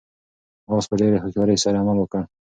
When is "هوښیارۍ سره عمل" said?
1.23-1.97